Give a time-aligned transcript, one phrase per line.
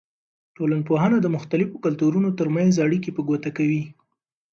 [0.55, 3.83] ټولنپوهنه د مختلفو کلتورونو ترمنځ اړیکې په ګوته کوي.